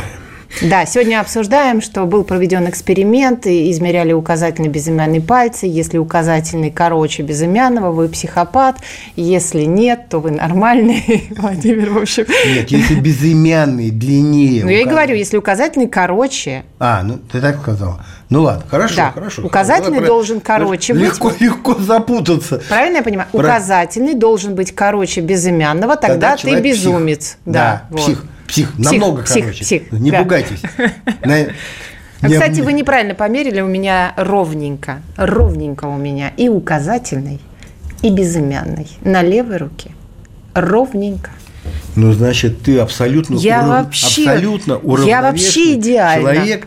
Да, 0.62 0.86
сегодня 0.86 1.20
обсуждаем, 1.20 1.82
что 1.82 2.06
был 2.06 2.22
проведен 2.22 2.68
эксперимент, 2.68 3.46
и 3.46 3.68
измеряли 3.72 4.12
указательный 4.12 4.68
безымянный 4.68 5.20
пальцы. 5.20 5.66
Если 5.66 5.98
указательный 5.98 6.70
короче 6.70 7.24
безымянного, 7.24 7.90
вы 7.90 8.08
психопат. 8.08 8.76
Если 9.16 9.62
нет, 9.62 10.08
то 10.08 10.20
вы 10.20 10.30
нормальный, 10.30 11.28
Владимир, 11.36 11.90
в 11.90 11.98
общем. 11.98 12.26
Нет, 12.46 12.70
если 12.70 12.94
безымянный 12.94 13.90
длиннее. 13.90 14.62
Ну, 14.62 14.70
я 14.70 14.82
и 14.82 14.84
говорю, 14.84 15.16
если 15.16 15.36
указательный 15.36 15.88
короче. 15.88 16.64
А, 16.78 17.02
ну 17.02 17.18
ты 17.18 17.40
так 17.40 17.60
сказал. 17.60 17.98
Ну 18.28 18.42
ладно, 18.42 18.64
хорошо, 18.68 18.96
да. 18.96 19.12
хорошо. 19.12 19.42
Указательный 19.42 19.98
хорошо. 19.98 20.06
должен 20.06 20.40
короче 20.40 20.92
легко, 20.92 21.28
быть. 21.28 21.40
Легко, 21.40 21.72
легко 21.72 21.82
запутаться. 21.82 22.60
Правильно 22.68 22.96
я 22.96 23.02
понимаю? 23.02 23.28
Про... 23.30 23.38
Указательный 23.38 24.14
должен 24.14 24.54
быть 24.54 24.74
короче 24.74 25.20
безымянного, 25.20 25.96
тогда, 25.96 26.36
тогда 26.36 26.36
ты 26.36 26.60
безумец. 26.60 27.18
Псих. 27.18 27.38
Да, 27.44 27.52
да 27.52 27.86
вот. 27.90 28.00
псих. 28.00 28.24
Псих, 28.48 28.72
псих 28.72 28.78
намного 28.78 29.22
псих, 29.22 29.44
короче. 29.44 29.64
Псих, 29.64 29.92
не 29.92 30.10
да. 30.10 30.22
пугайтесь. 30.22 30.62
А, 32.22 32.28
кстати, 32.28 32.62
вы 32.62 32.72
неправильно 32.72 33.14
померили, 33.14 33.60
у 33.60 33.66
меня 33.66 34.14
ровненько, 34.16 35.02
ровненько 35.18 35.84
у 35.84 35.98
меня 35.98 36.32
и 36.38 36.48
указательный, 36.48 37.40
и 38.00 38.08
безымянный 38.08 38.88
на 39.02 39.22
левой 39.22 39.58
руке. 39.58 39.90
Ровненько. 40.54 41.30
Ну, 41.94 42.12
значит, 42.12 42.62
ты 42.62 42.78
абсолютно, 42.78 43.36
я 43.36 43.66
вообще, 43.66 44.30
абсолютно 44.30 44.80
я 45.04 45.20
вообще 45.20 45.74
идеально. 45.74 46.32
человек. 46.32 46.66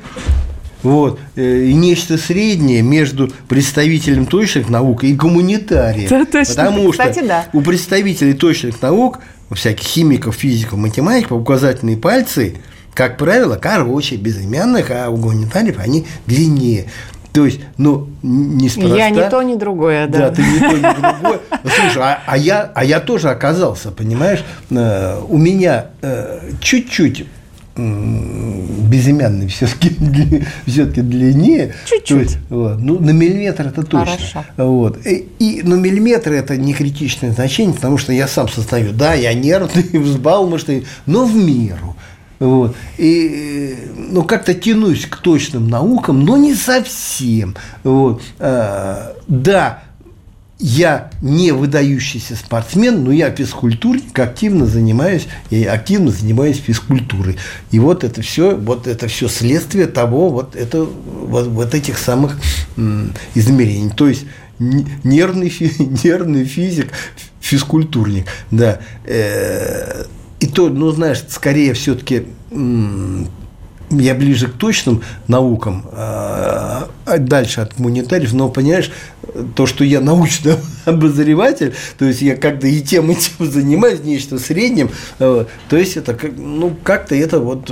Вот. 0.84 1.20
Э, 1.36 1.64
и 1.64 1.74
нечто 1.74 2.18
среднее 2.18 2.82
между 2.82 3.32
представителем 3.48 4.26
точных 4.26 4.70
наук 4.70 5.04
и 5.04 5.14
гуманитарием. 5.14 6.10
Да, 6.10 6.26
точно. 6.26 6.56
Потому 6.56 6.92
Кстати, 6.92 7.20
что 7.20 7.28
да. 7.28 7.46
у 7.54 7.62
представителей 7.62 8.34
точных 8.34 8.82
наук 8.82 9.20
у 9.50 9.56
всяких 9.56 9.86
химиков, 9.86 10.36
физиков, 10.36 10.78
математиков 10.78 11.42
указательные 11.42 11.98
пальцы, 11.98 12.58
как 12.94 13.18
правило, 13.18 13.56
короче, 13.56 14.16
безымянных, 14.16 14.92
а 14.92 15.10
у 15.10 15.18
гуманитариев 15.18 15.80
они 15.80 16.06
длиннее. 16.28 16.86
То 17.32 17.46
есть, 17.46 17.60
ну, 17.78 18.10
неспроста... 18.24 18.96
Я 18.96 19.10
не 19.10 19.30
то, 19.30 19.42
ни 19.44 19.56
другое, 19.56 20.08
да. 20.08 20.30
Да, 20.30 20.32
ты 20.32 20.42
не 20.42 20.60
то, 20.60 20.78
ни 20.78 20.82
другое. 20.82 21.40
Ну, 21.64 21.70
слушай, 21.70 22.02
а, 22.02 22.20
а, 22.26 22.38
я, 22.38 22.72
а 22.74 22.84
я 22.84 23.00
тоже 23.00 23.30
оказался, 23.30 23.92
понимаешь, 23.92 24.44
э, 24.72 25.22
у 25.30 25.38
меня 25.38 25.88
э, 26.02 26.52
чуть-чуть 26.60 27.28
безымянный 27.76 29.48
все-таки 29.48 29.96
все-таки 30.66 31.02
длиннее. 31.02 31.74
Чуть-чуть. 31.86 32.38
вот, 32.50 32.80
ну, 32.80 33.00
на 33.00 33.12
миллиметр 33.12 33.68
это 33.68 33.84
точно. 33.84 34.18
Хорошо. 34.18 34.46
Вот. 34.58 35.06
И, 35.06 35.28
и, 35.40 35.62
но 35.64 35.76
миллиметр 35.76 36.34
это 36.34 36.58
не 36.58 36.74
критичное 36.74 37.32
значение, 37.32 37.76
потому 37.76 37.98
что 37.98 38.12
я 38.12 38.28
сам 38.28 38.50
сознаю, 38.50 38.92
да, 38.94 39.14
я 39.14 39.34
нервный, 39.34 39.84
взбалмошный, 40.00 40.86
но 41.06 41.26
в 41.26 41.36
меру. 41.36 41.96
Вот. 42.40 42.76
И, 42.98 43.76
ну, 43.96 44.24
как-то 44.24 44.54
тянусь 44.54 45.06
к 45.06 45.18
точным 45.18 45.68
наукам, 45.70 46.24
но 46.24 46.38
не 46.38 46.56
совсем. 46.56 47.56
Вот. 47.84 48.22
А, 48.40 49.14
да, 49.28 49.84
я 50.60 51.10
не 51.22 51.52
выдающийся 51.52 52.36
спортсмен, 52.36 53.04
но 53.06 53.12
я 53.14 53.32
физкультурник, 53.32 54.18
активно 54.20 54.66
занимаюсь 54.66 55.28
и 55.50 55.64
активно 55.64 56.12
занимаюсь 56.12 56.58
физкультурой. 56.58 57.38
И 57.72 57.80
вот 57.80 58.04
это 58.04 58.22
все, 58.22 58.56
вот 58.56 58.86
это 58.86 59.08
все 59.08 59.30
следствие 59.30 59.88
того, 59.88 60.30
вот 60.30 60.58
это 60.58 60.84
вот, 60.84 61.48
вот 61.48 61.74
этих 61.74 61.98
самых 61.98 62.38
м, 62.76 63.14
измерений. 63.36 63.90
То 63.92 64.10
есть 64.10 64.26
нервный, 64.60 65.50
нервный 66.04 66.44
физик, 66.44 66.92
физкультурник, 67.40 68.26
да. 68.52 68.82
Э, 69.06 70.04
и 70.42 70.48
то, 70.48 70.70
ну, 70.70 70.92
знаешь, 70.92 71.24
скорее 71.30 71.74
все-таки 71.74 72.26
я 73.90 74.16
ближе 74.16 74.48
к 74.48 74.54
точным 74.54 75.04
наукам, 75.28 75.86
а, 75.92 76.90
а 77.06 77.18
дальше 77.18 77.62
от 77.62 77.76
гуманитариев, 77.76 78.34
но, 78.34 78.50
понимаешь, 78.50 78.92
то, 79.56 79.66
что 79.66 79.84
я 79.84 80.02
научный 80.02 80.56
обозреватель, 80.86 81.74
то 81.98 82.06
есть 82.06 82.22
я 82.22 82.36
как-то 82.36 82.68
и 82.68 82.82
тем, 82.82 83.12
и 83.12 83.16
тем 83.16 83.52
занимаюсь, 83.52 84.02
нечто 84.04 84.40
средним, 84.40 84.90
э, 85.20 85.46
то 85.70 85.78
есть 85.78 85.98
это, 85.98 86.18
ну, 86.38 86.76
как-то 86.84 87.16
это 87.16 87.40
вот 87.40 87.72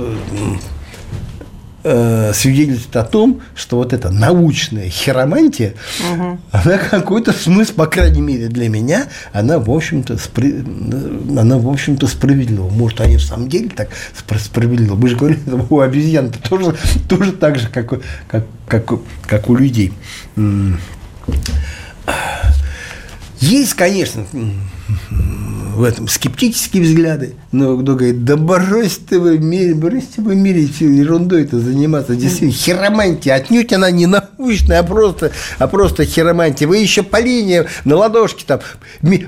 э, 1.84 2.32
свидетельствует 2.34 2.96
о 2.96 3.04
том, 3.04 3.40
что 3.54 3.76
вот 3.76 3.92
эта 3.92 4.10
научная 4.10 4.88
хиромантия, 4.88 5.74
угу. 6.12 6.38
она 6.52 6.78
какой-то 6.78 7.32
смысл, 7.32 7.74
по 7.74 7.86
крайней 7.86 8.20
мере 8.20 8.48
для 8.48 8.68
меня, 8.68 9.08
она 9.32 9.58
в 9.58 9.70
общем-то 9.70 10.16
спри... 10.18 10.64
она 11.36 11.58
в 11.58 11.68
общем-то 11.68 12.06
справедлива. 12.06 12.68
Может, 12.68 13.00
они 13.00 13.16
в 13.16 13.22
самом 13.22 13.48
деле 13.48 13.70
так 13.70 13.88
справедливы. 14.16 14.96
Мы 14.96 15.08
же 15.08 15.16
говорим, 15.16 15.66
у 15.70 15.80
обезьян 15.80 16.30
тоже, 16.30 16.76
тоже 17.08 17.32
так 17.32 17.58
же, 17.58 17.68
как, 17.68 17.94
как, 18.26 18.44
как, 18.66 18.90
как 19.26 19.50
у 19.50 19.54
людей. 19.54 19.92
Есть, 23.40 23.74
конечно, 23.74 24.24
в 25.74 25.82
этом 25.84 26.08
скептические 26.08 26.82
взгляды, 26.82 27.34
но 27.52 27.76
кто 27.76 27.94
говорит, 27.94 28.24
да 28.24 28.36
брось 28.36 28.98
ты 28.98 29.20
в 29.20 29.40
мире, 29.40 29.74
бросьте 29.74 30.20
вы 30.22 30.34
мире 30.34 30.62
ерундой 30.62 31.44
это 31.44 31.60
заниматься, 31.60 32.16
действительно, 32.16 32.52
хиромантия, 32.52 33.34
отнюдь 33.34 33.72
она 33.72 33.90
не 33.90 34.06
научная, 34.06 34.80
а 34.80 34.82
просто, 34.82 35.30
а 35.58 35.68
просто 35.68 36.04
хиромантия. 36.04 36.66
Вы 36.66 36.78
еще 36.78 37.02
по 37.02 37.20
линии 37.20 37.64
на 37.84 37.96
ладошке 37.96 38.44
там 38.44 38.60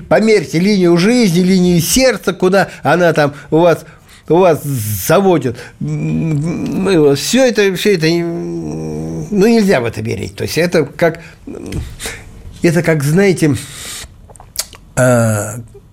померьте 0.09 0.59
линию 0.59 0.97
жизни, 0.97 1.39
линию 1.39 1.79
сердца, 1.79 2.33
куда 2.33 2.69
она 2.83 3.13
там 3.13 3.33
у 3.49 3.59
вас 3.59 3.85
у 4.27 4.35
вас 4.37 4.63
заводят. 4.63 5.57
Все 5.79 7.47
это, 7.47 7.75
все 7.75 7.95
это, 7.95 8.07
ну, 8.07 9.47
нельзя 9.47 9.81
в 9.81 9.85
это 9.85 10.01
верить. 10.01 10.35
То 10.35 10.43
есть 10.43 10.57
это 10.57 10.85
как, 10.85 11.21
это 12.61 12.81
как, 12.83 13.03
знаете, 13.03 13.55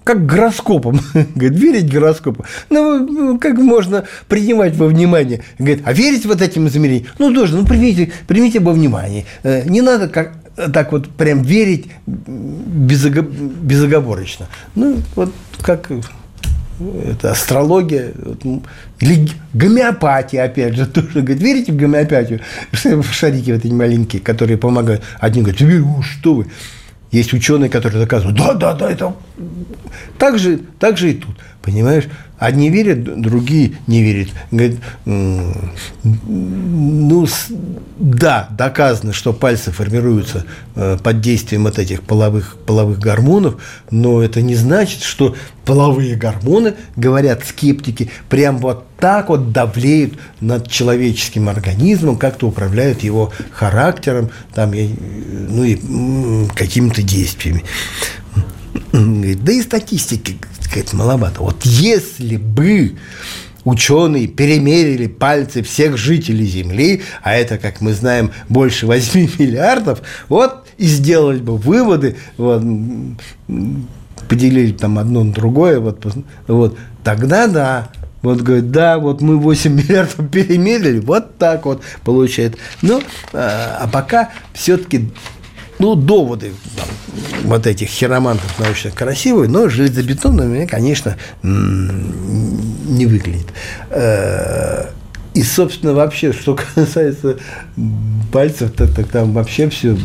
как 0.05 0.25
гороскопом. 0.25 1.01
Говорит, 1.35 1.59
верить 1.59 1.93
гороскопу. 1.93 2.47
Ну, 2.71 3.07
ну, 3.07 3.39
как 3.39 3.59
можно 3.59 4.05
принимать 4.27 4.75
во 4.77 4.87
внимание? 4.87 5.43
Говорит, 5.59 5.83
а 5.85 5.93
верить 5.93 6.25
вот 6.25 6.41
этим 6.41 6.67
измерениям? 6.67 7.09
Ну, 7.19 7.35
тоже, 7.35 7.55
ну, 7.55 7.67
примите, 7.67 8.11
примите 8.27 8.61
во 8.61 8.73
внимание. 8.73 9.27
Э, 9.43 9.69
не 9.69 9.83
надо 9.83 10.09
как 10.09 10.33
так 10.73 10.93
вот 10.93 11.09
прям 11.09 11.43
верить 11.43 11.87
безоговорочно. 12.07 14.47
Ну, 14.75 14.99
вот 15.15 15.33
как 15.63 15.91
это 17.05 17.33
астрология, 17.33 18.13
или 19.01 19.29
гомеопатия, 19.53 20.45
опять 20.45 20.75
же, 20.75 20.87
тоже. 20.87 21.23
Говорит, 21.23 21.43
верите 21.43 21.73
в 21.73 21.77
гомеопатию? 21.77 22.41
Шарики 23.13 23.53
вот 23.53 23.65
эти 23.65 23.73
маленькие, 23.73 24.23
которые 24.23 24.57
помогают. 24.57 25.03
Одни 25.19 25.43
говорят, 25.43 25.61
что 26.03 26.35
вы. 26.35 26.47
Есть 27.11 27.33
ученые, 27.33 27.71
которые 27.71 28.01
доказывают, 28.01 28.37
да, 28.37 28.53
да, 28.55 28.75
да, 28.75 28.91
это 28.91 29.15
так 30.19 30.39
же, 30.39 30.61
так 30.79 30.99
же 30.99 31.13
и 31.13 31.15
тут. 31.15 31.37
Понимаешь? 31.69 32.05
Одни 32.39 32.71
верят, 32.71 33.21
другие 33.21 33.75
не 33.87 34.03
верят. 34.03 34.31
Говорит, 34.51 34.79
ну, 35.05 37.27
да, 37.99 38.49
доказано, 38.57 39.13
что 39.13 39.35
пальцы 39.35 39.71
формируются 39.71 40.47
э, 40.75 40.97
под 41.03 41.21
действием 41.21 41.65
вот 41.65 41.79
этих 41.79 42.05
половых, 42.05 42.57
половых 42.65 43.01
гормонов, 43.01 43.61
но 43.91 44.23
это 44.23 44.41
не 44.41 44.55
значит, 44.55 45.03
что 45.03 45.37
половые 45.67 46.17
гормоны, 46.17 46.75
говорят 46.97 47.45
скептики, 47.45 48.11
прям 48.31 48.57
вот 48.59 48.87
так 48.99 49.29
вот 49.29 49.53
давлеют 49.53 50.15
над 50.41 50.71
человеческим 50.71 51.51
организмом, 51.51 52.17
как-то 52.17 52.49
управляют 52.49 53.03
его 53.03 53.31
характером, 53.53 54.31
там, 54.55 54.71
ну 54.71 55.65
и 55.65 55.79
какими-то 56.55 57.03
действиями. 57.03 57.63
Да 58.93 59.53
и 59.53 59.63
статистики 59.63 60.39
сказать, 60.61 60.93
маловато. 60.93 61.43
Вот 61.43 61.65
если 61.65 62.37
бы 62.37 62.97
ученые 63.65 64.27
перемерили 64.27 65.07
пальцы 65.07 65.63
всех 65.63 65.97
жителей 65.97 66.47
Земли, 66.47 67.03
а 67.23 67.35
это, 67.35 67.59
как 67.59 67.81
мы 67.81 67.93
знаем, 67.93 68.31
больше 68.49 68.87
8 68.87 69.31
миллиардов, 69.39 70.03
вот 70.29 70.67
и 70.79 70.87
сделали 70.87 71.39
бы 71.39 71.57
выводы, 71.57 72.17
вот, 72.37 72.63
поделили 74.29 74.73
там 74.73 74.99
одно 74.99 75.25
на 75.25 75.33
другое, 75.33 75.81
вот, 75.81 76.07
вот, 76.47 76.79
тогда 77.03 77.47
да, 77.47 77.91
вот 78.23 78.41
говорит, 78.41 78.71
да, 78.71 78.99
вот 78.99 79.21
мы 79.21 79.37
8 79.37 79.73
миллиардов 79.73 80.29
перемерили, 80.31 81.01
вот 81.01 81.37
так 81.39 81.67
вот 81.67 81.83
получается. 82.05 82.59
Ну, 82.83 83.03
а, 83.33 83.79
а 83.83 83.89
пока 83.89 84.31
все-таки 84.55 85.11
ну, 85.79 85.95
доводы 85.95 86.53
вот 87.45 87.67
этих 87.67 87.89
хиромантов 87.89 88.59
научно 88.59 88.91
красивые, 88.91 89.49
но 89.49 89.69
железобетонно 89.69 90.45
у 90.45 90.47
меня, 90.47 90.67
конечно, 90.67 91.17
не 91.43 93.07
выглядит. 93.07 93.47
Э, 93.91 94.87
и, 95.35 95.43
собственно, 95.43 95.95
вообще, 95.95 96.33
что 96.33 96.59
касается 96.75 97.37
пальцев, 98.33 98.73
так, 98.73 98.93
так 98.95 99.07
там 99.09 99.33
вообще 99.33 99.69
все 99.69 99.97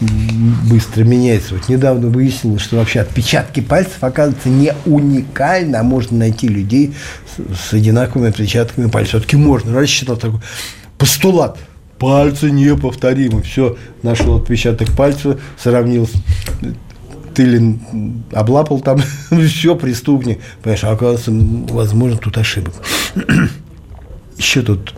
быстро 0.00 1.04
меняется. 1.04 1.54
Вот 1.54 1.68
недавно 1.68 2.08
выяснилось, 2.08 2.62
что 2.62 2.76
вообще 2.76 3.00
отпечатки 3.00 3.60
пальцев, 3.60 3.98
оказывается, 4.00 4.48
не 4.48 4.72
уникально, 4.86 5.80
а 5.80 5.82
можно 5.82 6.16
найти 6.16 6.48
людей 6.48 6.94
с, 7.36 7.70
с 7.70 7.72
одинаковыми 7.72 8.30
отпечатками 8.30 8.88
пальцев. 8.88 9.10
Все-таки 9.10 9.36
можно. 9.36 9.74
Раньше 9.74 9.92
считал 9.92 10.16
такой 10.16 10.40
постулат– 10.96 11.58
пальцы 12.02 12.50
неповторимы. 12.50 13.42
Все, 13.42 13.76
нашел 14.02 14.36
отпечаток 14.36 14.90
пальца, 14.96 15.38
сравнил 15.56 16.10
Тылин 17.32 18.24
облапал 18.32 18.80
там, 18.80 19.00
все, 19.48 19.76
преступник. 19.76 20.40
Понимаешь, 20.62 20.84
а 20.84 20.90
оказывается, 20.90 21.30
возможно, 21.72 22.18
тут 22.18 22.36
ошибок. 22.36 22.74
Еще 24.36 24.62
тут 24.62 24.94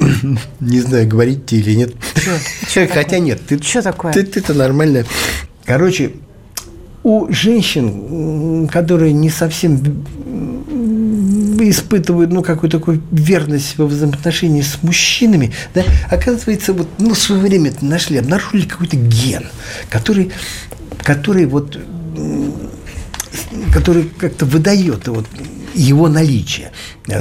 не 0.60 0.80
знаю, 0.80 1.06
говорить 1.06 1.44
тебе 1.44 1.60
или 1.60 1.74
нет. 1.74 1.94
Что, 2.66 2.86
Хотя 2.86 3.02
такое? 3.02 3.20
нет. 3.20 3.40
Ты, 3.46 3.62
что 3.62 3.82
такое? 3.82 4.12
Ты, 4.14 4.24
ты-то 4.24 4.54
нормально. 4.54 5.04
Короче, 5.66 6.12
у 7.02 7.30
женщин, 7.30 8.68
которые 8.68 9.12
не 9.12 9.28
совсем 9.28 9.78
испытывают 11.62 12.30
ну, 12.30 12.42
какую-то 12.42 12.78
такую 12.78 13.02
верность 13.10 13.78
во 13.78 13.86
взаимоотношении 13.86 14.62
с 14.62 14.82
мужчинами, 14.82 15.52
да, 15.74 15.84
оказывается, 16.10 16.72
вот, 16.72 16.88
ну, 16.98 17.14
в 17.14 17.18
свое 17.18 17.40
время 17.40 17.72
нашли, 17.80 18.18
обнаружили 18.18 18.66
какой-то 18.66 18.96
ген, 18.96 19.44
который, 19.90 20.30
который 21.02 21.46
вот 21.46 21.78
который 23.72 24.04
как-то 24.18 24.46
выдает 24.46 25.08
вот 25.08 25.26
его 25.74 26.08
наличие. 26.08 26.72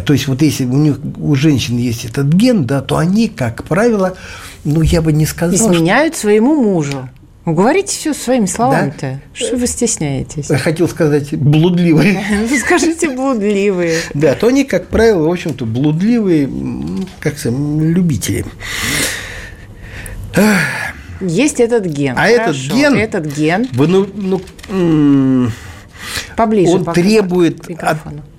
То 0.06 0.13
есть 0.13 0.28
вот 0.28 0.41
если 0.41 0.65
у 0.65 0.78
них 0.78 1.00
у 1.17 1.36
женщин 1.36 1.78
есть 1.78 2.06
этот 2.06 2.28
ген, 2.28 2.65
да, 2.65 2.82
то 2.82 2.97
они, 2.97 3.28
как 3.28 3.63
правило, 3.63 4.17
ну 4.63 4.82
я 4.82 5.02
бы 5.02 5.13
не 5.13 5.26
сказал, 5.26 5.56
изменяют 5.56 6.13
что... 6.13 6.21
своему 6.21 6.56
мужу. 6.56 7.10
Ну, 7.47 7.53
говорите 7.53 7.97
все 7.97 8.13
своими 8.13 8.45
словами-то. 8.45 8.99
Да? 8.99 9.19
Что 9.31 9.55
вы 9.55 9.67
стесняетесь? 9.67 10.49
Я 10.49 10.57
хотел 10.57 10.86
сказать 10.89 11.33
блудливые. 11.33 12.21
Ну, 12.49 12.57
скажите 12.57 13.10
блудливые. 13.10 14.01
Да, 14.13 14.33
то 14.33 14.47
они, 14.47 14.65
как 14.65 14.88
правило, 14.88 15.29
в 15.29 15.31
общем-то, 15.31 15.65
блудливые, 15.65 16.49
как 17.21 17.38
сказать, 17.38 17.57
любители. 17.57 18.43
Есть 21.21 21.62
этот 21.62 21.86
ген. 21.86 22.15
А 22.17 22.27
этот 22.27 22.57
ген... 22.57 22.95
Этот 22.95 23.25
ген... 23.33 23.69
Вы, 23.71 23.88
ну, 23.88 24.41
ну, 24.67 25.49
Поближе. 26.36 26.71
Он 26.71 26.86
требует 26.86 27.69
от 27.81 27.97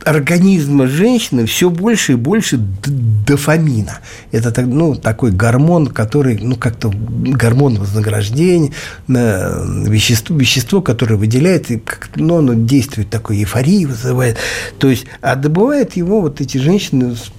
организма 0.08 0.86
женщины 0.86 1.44
все 1.46 1.70
больше 1.70 2.12
и 2.12 2.16
больше 2.16 2.58
дофамина. 2.58 3.98
Это 4.32 4.62
ну, 4.62 4.94
такой 4.94 5.32
гормон, 5.32 5.88
который, 5.88 6.38
ну, 6.38 6.56
как-то 6.56 6.90
гормон 6.92 7.78
вознаграждения, 7.78 8.72
вещество, 9.06 10.36
вещество, 10.36 10.80
которое 10.80 11.16
выделяет, 11.16 11.70
и 11.70 11.78
как, 11.78 12.10
ну, 12.16 12.38
оно 12.38 12.54
действует 12.54 13.10
такой 13.10 13.38
эйфории 13.38 13.84
вызывает. 13.84 14.38
То 14.78 14.88
есть, 14.88 15.06
а 15.20 15.36
добывают 15.36 15.94
его 15.94 16.20
вот 16.20 16.40
эти 16.40 16.58
женщины 16.58 17.14
с 17.14 17.30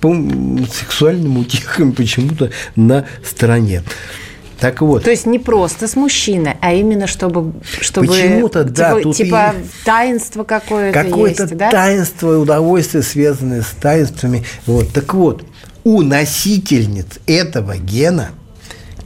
сексуальным 0.73 1.37
утехом 1.37 1.93
почему-то 1.93 2.51
на 2.75 3.05
стороне. 3.23 3.83
Так 4.59 4.81
вот. 4.81 5.03
То 5.03 5.09
есть 5.09 5.25
не 5.25 5.39
просто 5.39 5.87
с 5.87 5.95
мужчиной, 5.95 6.55
а 6.61 6.73
именно 6.73 7.07
чтобы... 7.07 7.53
чтобы 7.79 8.07
Почему-то, 8.07 8.63
да. 8.65 8.99
Типа, 8.99 9.13
типа 9.13 9.55
и... 9.57 9.85
таинство 9.85 10.43
какое-то 10.43 11.03
Какое-то 11.03 11.43
есть, 11.43 11.57
да? 11.57 11.71
таинство, 11.71 12.37
удовольствие, 12.37 13.03
связанное 13.03 13.61
с 13.61 13.69
таинствами. 13.79 14.45
Вот. 14.65 14.91
Так 14.91 15.13
вот, 15.13 15.45
у 15.85 16.01
носительниц 16.01 17.19
этого 17.25 17.77
гена, 17.77 18.31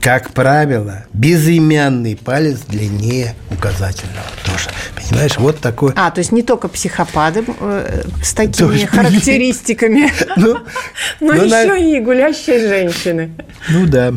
как 0.00 0.32
правило, 0.32 1.06
безымянный 1.12 2.16
палец 2.16 2.58
длиннее 2.66 3.36
указательного 3.50 4.26
тоже. 4.44 4.70
Понимаешь, 4.96 5.38
вот 5.38 5.60
такой. 5.60 5.92
А, 5.94 6.10
то 6.10 6.18
есть 6.18 6.32
не 6.32 6.42
только 6.42 6.68
психопады 6.68 7.44
э, 7.60 8.02
с 8.22 8.34
такими 8.34 8.84
характеристиками, 8.86 10.12
ну, 10.36 10.58
но 11.20 11.32
ну, 11.32 11.44
еще 11.44 11.96
и 11.96 12.00
гулящие 12.00 12.58
женщины. 12.58 13.30
Ну 13.68 13.86
да. 13.86 14.14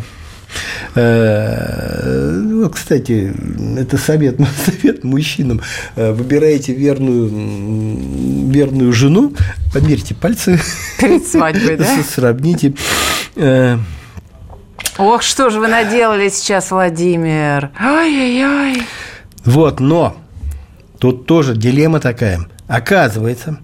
Э, 0.95 2.31
ну, 2.43 2.69
кстати, 2.69 3.33
это 3.77 3.97
совет, 3.97 4.39
совет 4.65 5.03
мужчинам. 5.03 5.62
Э, 5.95 6.12
выбираете 6.12 6.73
верную, 6.73 7.29
верную 8.49 8.93
жену, 8.93 9.33
померьте 9.73 10.15
пальцы. 10.15 10.60
Перед 10.99 11.27
свадьбой, 11.27 11.77
да? 11.77 12.03
Сравните. 12.03 12.73
Э, 13.36 13.77
Ох, 14.97 15.21
что 15.21 15.49
же 15.51 15.60
вы 15.60 15.67
наделали 15.67 16.29
сейчас, 16.29 16.71
Владимир? 16.71 17.69
Ай-яй-яй. 17.79 18.81
Вот, 19.45 19.79
но 19.79 20.17
тут 20.99 21.27
тоже 21.27 21.55
дилемма 21.55 21.99
такая. 21.99 22.47
Оказывается, 22.67 23.60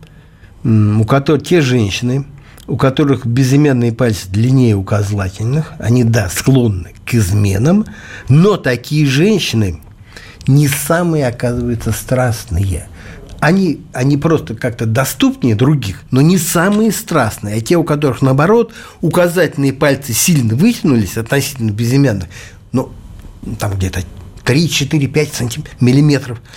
у 0.64 1.04
которых 1.06 1.44
те 1.44 1.62
женщины, 1.62 2.26
у 2.68 2.78
которых 2.78 3.26
безымянные 3.26 3.92
пальцы 3.92 4.30
длиннее 4.30 4.76
указательных, 4.76 5.74
они, 5.80 6.04
да, 6.04 6.30
склонны 6.30 6.94
к 7.06 7.14
изменам, 7.14 7.86
но 8.30 8.58
такие 8.58 9.06
женщины 9.06 9.82
не 10.48 10.68
самые, 10.68 11.28
оказывается, 11.28 11.92
страстные. 11.92 12.88
Они, 13.40 13.82
они 13.92 14.16
просто 14.16 14.56
как-то 14.56 14.86
доступнее 14.86 15.56
других, 15.56 16.02
но 16.12 16.22
не 16.22 16.38
самые 16.38 16.94
страстные. 16.94 17.58
А 17.58 17.62
те, 17.62 17.76
у 17.76 17.84
которых, 17.84 18.22
наоборот, 18.22 18.74
указательные 19.02 19.74
пальцы 19.74 20.14
сильно 20.14 20.56
вытянулись 20.56 21.18
относительно 21.18 21.72
безымянных, 21.72 22.30
ну, 22.72 22.90
там 23.60 23.74
где-то 23.76 24.04
3, 24.46 24.70
4, 24.70 25.08
5 25.08 25.34
сантиметров, 25.34 25.82
миллиметров– 25.82 26.42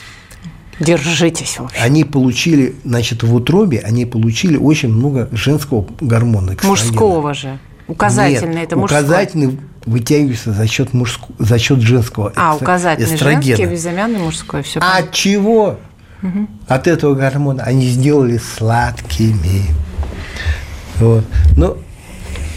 Держитесь 0.81 1.59
вообще. 1.59 1.81
Они 1.81 2.05
получили, 2.05 2.75
значит, 2.85 3.23
в 3.23 3.35
утробе 3.35 3.81
они 3.81 4.05
получили 4.05 4.57
очень 4.57 4.93
много 4.93 5.29
женского 5.33 5.87
гормона. 6.01 6.57
Мужского 6.63 7.35
же. 7.35 7.59
Указательный 7.89 8.55
Нет, 8.57 8.65
это 8.65 8.77
мужской. 8.77 9.01
Указательный 9.01 9.59
вытягивается 9.87 10.53
за 10.53 10.67
счет 10.67 10.93
мужского, 10.93 11.35
за 11.39 11.59
счет 11.59 11.81
женского. 11.81 12.33
А, 12.35 12.57
указательный 12.57 13.15
эстрогена. 13.15 13.43
женский, 13.43 13.67
безымянный 13.67 14.19
мужской. 14.19 14.63
Все 14.63 14.81
а 14.81 14.99
от 14.99 15.13
чего? 15.13 15.79
Угу. 16.23 16.49
От 16.67 16.87
этого 16.89 17.15
гормона 17.15 17.63
они 17.63 17.87
сделали 17.87 18.39
сладкими. 18.39 19.63
Вот. 20.99 21.25
Ну, 21.57 21.77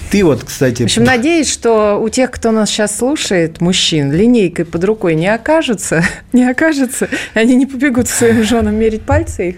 Ты 0.09 0.23
вот, 0.23 0.43
кстати... 0.43 0.81
В 0.81 0.85
общем, 0.85 1.03
надеюсь, 1.03 1.51
что 1.51 1.97
у 2.01 2.09
тех, 2.09 2.31
кто 2.31 2.51
нас 2.51 2.69
сейчас 2.69 2.97
слушает, 2.97 3.61
мужчин, 3.61 4.11
линейкой 4.11 4.65
под 4.65 4.83
рукой 4.83 5.15
не 5.15 5.27
окажется, 5.27 6.03
не 6.33 6.49
окажется, 6.49 7.09
они 7.33 7.55
не 7.55 7.65
побегут 7.65 8.07
своим 8.07 8.43
женам 8.43 8.75
мерить 8.75 9.03
пальцы 9.03 9.49
их. 9.49 9.55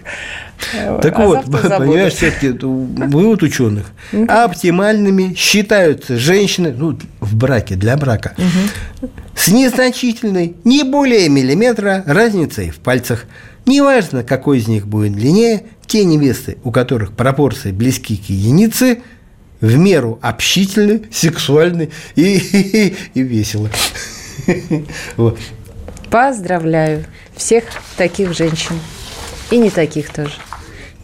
Так 1.02 1.18
а 1.18 1.26
вот, 1.26 1.44
понимаешь, 1.50 2.14
все-таки 2.14 2.50
вывод 2.50 3.42
ученых. 3.42 3.86
Оптимальными 4.28 5.34
считаются 5.34 6.18
женщины 6.18 6.74
ну, 6.76 6.98
в 7.20 7.34
браке, 7.34 7.74
для 7.74 7.96
брака, 7.96 8.34
угу. 8.36 9.10
с 9.34 9.48
незначительной, 9.48 10.54
не 10.64 10.84
более 10.84 11.28
миллиметра 11.28 12.02
разницей 12.06 12.70
в 12.70 12.76
пальцах. 12.76 13.24
Неважно, 13.64 14.24
какой 14.24 14.58
из 14.58 14.68
них 14.68 14.86
будет 14.86 15.14
длиннее, 15.14 15.64
те 15.86 16.04
невесты, 16.04 16.58
у 16.64 16.72
которых 16.72 17.12
пропорции 17.12 17.70
близки 17.70 18.16
к 18.16 18.28
единице, 18.28 18.98
в 19.62 19.78
меру 19.78 20.18
общительны, 20.20 21.04
сексуальны 21.10 21.88
и, 22.16 22.36
и, 22.36 22.96
и 23.14 23.22
весело. 23.22 23.70
Вот. 25.16 25.38
Поздравляю 26.10 27.06
всех 27.34 27.64
таких 27.96 28.34
женщин. 28.34 28.78
И 29.50 29.58
не 29.58 29.70
таких 29.70 30.10
тоже. 30.10 30.32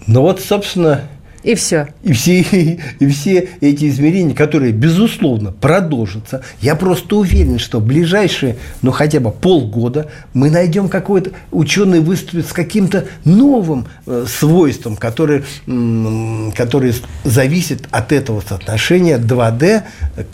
Ну 0.06 0.22
вот, 0.22 0.40
собственно, 0.40 1.08
и 1.42 1.54
все. 1.54 1.88
И 2.02 2.12
все, 2.14 2.40
и 2.40 3.06
все 3.08 3.48
эти 3.60 3.88
измерения, 3.88 4.34
которые, 4.34 4.72
безусловно, 4.72 5.52
продолжатся. 5.52 6.42
Я 6.60 6.74
просто 6.74 7.16
уверен, 7.16 7.58
что 7.58 7.78
в 7.80 7.86
ближайшие, 7.86 8.56
ну, 8.82 8.90
хотя 8.90 9.20
бы 9.20 9.30
полгода 9.30 10.08
мы 10.34 10.50
найдем 10.50 10.88
какой-то, 10.88 11.30
ученый 11.50 12.00
выступит 12.00 12.46
с 12.46 12.52
каким-то 12.52 13.04
новым 13.24 13.86
э, 14.06 14.26
свойством, 14.28 14.96
которое, 14.96 15.44
э, 15.66 16.50
которое 16.56 16.94
зависит 17.24 17.86
от 17.90 18.12
этого 18.12 18.42
соотношения 18.46 19.18
2D 19.18 19.82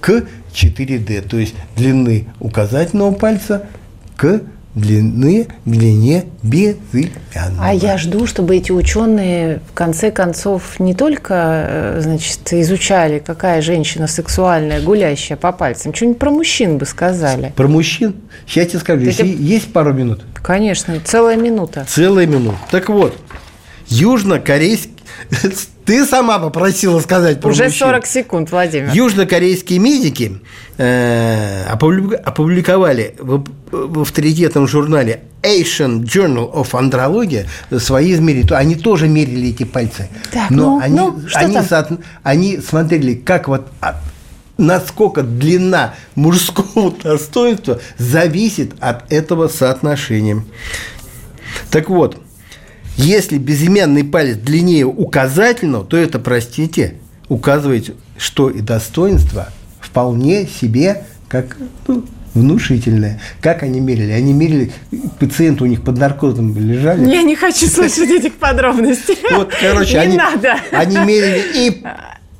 к 0.00 0.24
4D, 0.54 1.28
то 1.28 1.36
есть 1.36 1.54
длины 1.76 2.26
указательного 2.40 3.12
пальца 3.12 3.66
к 4.16 4.40
длины 4.74 5.46
длине 5.64 6.24
безымянного. 6.42 7.60
А 7.60 7.72
я 7.72 7.96
жду, 7.96 8.26
чтобы 8.26 8.56
эти 8.56 8.72
ученые 8.72 9.60
в 9.70 9.72
конце 9.72 10.10
концов 10.10 10.80
не 10.80 10.94
только 10.94 11.34
э, 11.68 12.00
значит, 12.00 12.52
изучали, 12.52 13.20
какая 13.24 13.62
женщина 13.62 14.06
сексуальная, 14.06 14.80
гулящая 14.80 15.36
по 15.38 15.52
пальцам, 15.52 15.94
что-нибудь 15.94 16.18
про 16.18 16.30
мужчин 16.30 16.78
бы 16.78 16.86
сказали. 16.86 17.52
Про 17.54 17.68
мужчин? 17.68 18.16
Я 18.48 18.64
тебе 18.64 18.80
скажу, 18.80 19.04
Это... 19.04 19.24
есть 19.24 19.72
пару 19.72 19.92
минут. 19.92 20.24
Конечно, 20.42 20.98
целая 21.04 21.36
минута. 21.36 21.86
Целая 21.88 22.26
минута. 22.26 22.58
Так 22.70 22.88
вот, 22.88 23.16
южнокорейский 23.88 24.93
ты 25.84 26.04
сама 26.06 26.38
попросила 26.38 27.00
сказать 27.00 27.40
про 27.40 27.50
Уже 27.50 27.64
мужчин. 27.64 27.86
40 27.86 28.06
секунд, 28.06 28.50
Владимир. 28.50 28.90
Южнокорейские 28.92 29.78
медики 29.78 30.40
э, 30.78 31.64
опубликовали 31.66 33.14
в, 33.18 33.44
в 33.70 34.00
авторитетном 34.02 34.66
журнале 34.66 35.24
Asian 35.42 36.02
Journal 36.02 36.52
of 36.52 36.70
Andrology 36.72 37.46
свои 37.78 38.12
измерения. 38.12 38.56
Они 38.56 38.76
тоже 38.76 39.08
мерили 39.08 39.50
эти 39.50 39.64
пальцы. 39.64 40.08
Так, 40.32 40.50
но 40.50 40.78
ну, 40.78 40.80
они, 40.80 40.96
ну, 40.96 41.20
они, 41.34 41.60
со, 41.62 41.98
они 42.22 42.58
смотрели, 42.58 43.14
как 43.14 43.48
вот 43.48 43.68
насколько 44.56 45.22
длина 45.22 45.94
мужского 46.14 46.92
достоинства 47.02 47.80
зависит 47.98 48.72
от 48.80 49.12
этого 49.12 49.48
соотношения. 49.48 50.44
Так 51.70 51.88
вот, 51.88 52.18
если 52.96 53.38
безымянный 53.38 54.04
палец 54.04 54.36
длиннее 54.36 54.86
указательного, 54.86 55.84
то 55.84 55.96
это, 55.96 56.18
простите, 56.18 56.94
указывает, 57.28 57.94
что 58.16 58.50
и 58.50 58.60
достоинство 58.60 59.48
вполне 59.80 60.46
себе 60.46 61.04
как 61.28 61.56
ну, 61.88 62.04
внушительное. 62.34 63.20
Как 63.40 63.62
они 63.62 63.80
мерили? 63.80 64.12
Они 64.12 64.32
мерили, 64.32 64.72
пациенты 65.18 65.64
у 65.64 65.66
них 65.66 65.82
под 65.82 65.98
наркозом 65.98 66.56
лежали. 66.56 67.08
Я 67.08 67.22
не 67.22 67.36
хочу 67.36 67.66
слышать 67.66 68.10
этих 68.10 68.34
подробностей. 68.34 69.16
Вот, 69.32 69.52
короче, 69.60 69.94
не 69.94 69.98
они, 69.98 70.16
надо. 70.16 70.56
они 70.72 70.98
мерили 70.98 71.42
и 71.54 71.82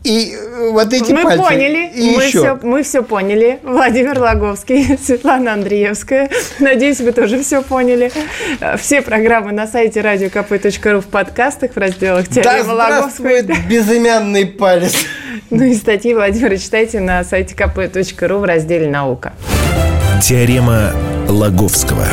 и 0.04 0.36
э, 0.38 0.70
вот 0.70 0.92
эти 0.92 1.12
мы 1.12 1.22
пальцы. 1.22 1.42
Поняли, 1.42 1.90
и 1.94 2.16
мы 2.16 2.24
еще. 2.24 2.38
все, 2.38 2.58
мы 2.62 2.82
все 2.82 3.02
поняли. 3.02 3.58
Владимир 3.62 4.18
Логовский, 4.18 4.98
Светлана 5.02 5.54
Андреевская. 5.54 6.28
Надеюсь, 6.58 7.00
вы 7.00 7.12
тоже 7.12 7.42
все 7.42 7.62
поняли. 7.62 8.12
Все 8.76 9.00
программы 9.00 9.52
на 9.52 9.66
сайте 9.66 10.00
radiokp.ru 10.00 11.00
в 11.00 11.06
подкастах 11.06 11.72
в 11.72 11.78
разделах 11.78 12.28
Теорема 12.28 12.76
да 12.76 13.00
Логовского. 13.00 13.42
безымянный 13.68 14.46
палец. 14.46 14.94
Ну 15.50 15.62
и 15.64 15.74
статьи 15.74 16.14
Владимира 16.14 16.56
читайте 16.56 17.00
на 17.00 17.22
сайте 17.22 17.54
kp.ru 17.54 18.38
в 18.38 18.44
разделе 18.44 18.88
«Наука». 18.88 19.34
Теорема 20.22 20.92
Лаговского. 21.28 22.06